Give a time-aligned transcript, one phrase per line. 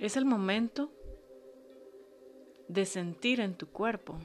[0.00, 0.90] Es el momento
[2.68, 4.18] de sentir en tu cuerpo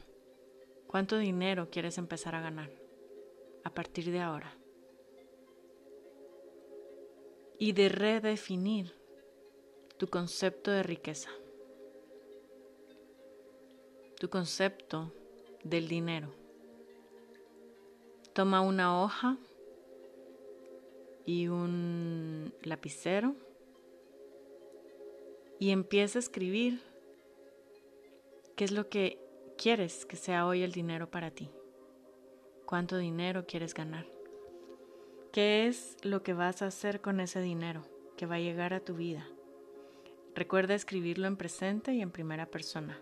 [0.88, 2.71] cuánto dinero quieres empezar a ganar
[3.65, 4.56] a partir de ahora.
[7.60, 8.96] Y de redefinir
[9.97, 11.29] tu concepto de riqueza,
[14.17, 15.12] tu concepto
[15.65, 16.34] del dinero.
[18.31, 19.38] Toma una hoja
[21.26, 23.35] y un lapicero
[25.59, 26.82] y empieza a escribir
[28.55, 29.20] qué es lo que
[29.58, 31.50] quieres que sea hoy el dinero para ti.
[32.66, 34.05] ¿Cuánto dinero quieres ganar?
[35.31, 37.84] ¿Qué es lo que vas a hacer con ese dinero
[38.18, 39.28] que va a llegar a tu vida?
[40.34, 43.00] Recuerda escribirlo en presente y en primera persona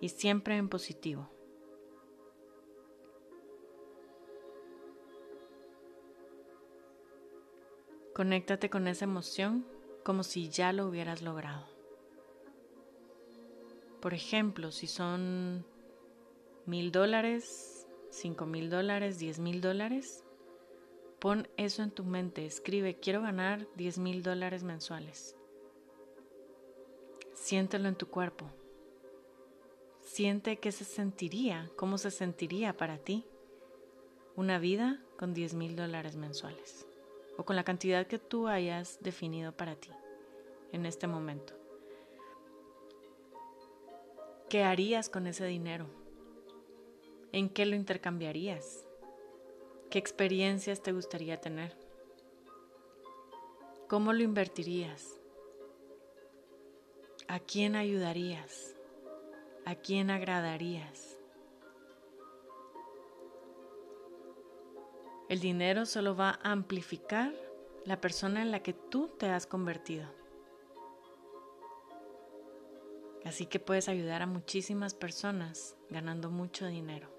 [0.00, 1.30] y siempre en positivo.
[8.14, 9.64] Conéctate con esa emoción
[10.04, 11.77] como si ya lo hubieras logrado.
[14.00, 15.64] Por ejemplo, si son
[16.66, 20.24] mil dólares, cinco mil dólares, diez mil dólares,
[21.18, 22.46] pon eso en tu mente.
[22.46, 25.36] Escribe, quiero ganar diez mil dólares mensuales.
[27.34, 28.46] Siéntelo en tu cuerpo.
[30.00, 33.26] Siente qué se sentiría, cómo se sentiría para ti
[34.36, 36.86] una vida con diez mil dólares mensuales
[37.36, 39.90] o con la cantidad que tú hayas definido para ti
[40.72, 41.54] en este momento.
[44.48, 45.86] ¿Qué harías con ese dinero?
[47.32, 48.86] ¿En qué lo intercambiarías?
[49.90, 51.76] ¿Qué experiencias te gustaría tener?
[53.88, 55.20] ¿Cómo lo invertirías?
[57.26, 58.74] ¿A quién ayudarías?
[59.66, 61.18] ¿A quién agradarías?
[65.28, 67.34] El dinero solo va a amplificar
[67.84, 70.17] la persona en la que tú te has convertido.
[73.28, 77.10] Así que puedes ayudar a muchísimas personas ganando mucho dinero.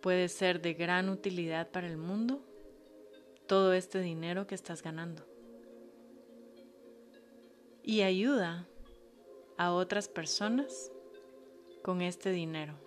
[0.00, 2.40] Puede ser de gran utilidad para el mundo
[3.46, 5.26] todo este dinero que estás ganando.
[7.82, 8.66] Y ayuda
[9.58, 10.90] a otras personas
[11.82, 12.83] con este dinero.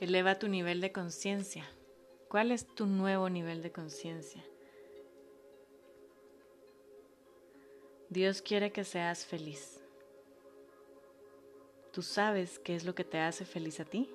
[0.00, 1.68] Eleva tu nivel de conciencia.
[2.28, 4.44] ¿Cuál es tu nuevo nivel de conciencia?
[8.08, 9.80] Dios quiere que seas feliz.
[11.92, 14.08] ¿Tú sabes qué es lo que te hace feliz a ti?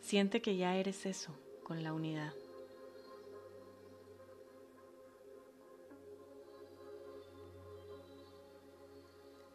[0.00, 2.32] Siente que ya eres eso con la unidad.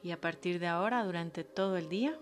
[0.03, 2.17] Y a partir de ahora, durante todo el día,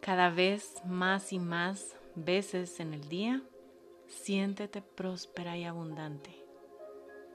[0.00, 3.42] cada vez más y más veces en el día,
[4.06, 6.44] siéntete próspera y abundante.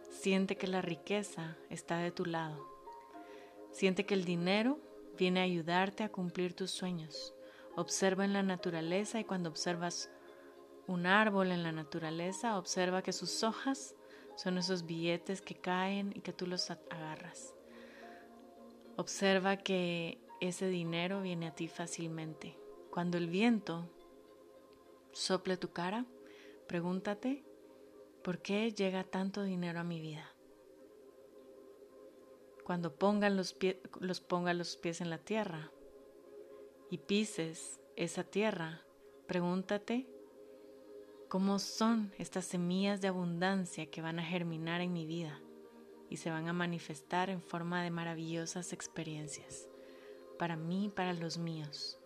[0.10, 2.66] Siente que la riqueza está de tu lado.
[3.72, 4.80] Siente que el dinero
[5.18, 7.34] viene a ayudarte a cumplir tus sueños.
[7.76, 10.10] Observa en la naturaleza y cuando observas
[10.88, 13.96] un árbol en la naturaleza, observa que sus hojas
[14.36, 17.54] son esos billetes que caen y que tú los agarras.
[18.98, 22.58] Observa que ese dinero viene a ti fácilmente.
[22.90, 23.90] Cuando el viento
[25.14, 26.06] sople tu cara,
[26.68, 27.44] pregúntate,
[28.24, 30.30] ¿por qué llega tanto dinero a mi vida?
[32.64, 33.56] Cuando pongan los,
[34.00, 35.72] los, ponga los pies en la tierra
[36.90, 38.82] y pises esa tierra,
[39.28, 40.08] pregúntate,
[41.28, 45.40] ¿cómo son estas semillas de abundancia que van a germinar en mi vida?
[46.12, 49.68] Y se van a manifestar en forma de maravillosas experiencias
[50.38, 51.98] para mí para los míos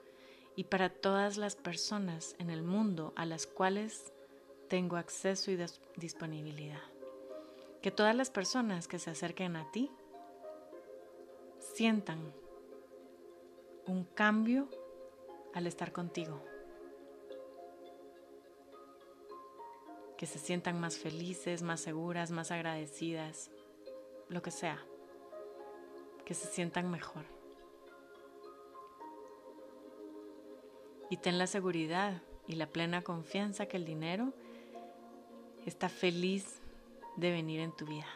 [0.55, 4.13] y para todas las personas en el mundo a las cuales
[4.67, 5.57] tengo acceso y
[5.95, 6.81] disponibilidad.
[7.81, 9.89] Que todas las personas que se acerquen a ti
[11.59, 12.33] sientan
[13.87, 14.69] un cambio
[15.53, 16.43] al estar contigo.
[20.17, 23.49] Que se sientan más felices, más seguras, más agradecidas,
[24.29, 24.83] lo que sea,
[26.25, 27.25] que se sientan mejor.
[31.09, 34.33] Y ten la seguridad y la plena confianza que el dinero
[35.65, 36.61] está feliz
[37.17, 38.07] de venir en tu vida.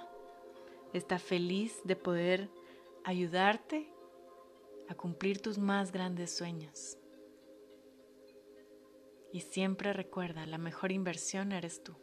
[0.94, 2.50] Está feliz de poder
[3.04, 3.92] ayudarte
[4.88, 6.98] a cumplir tus más grandes sueños.
[9.32, 11.96] Y siempre recuerda, la mejor inversión eres tú.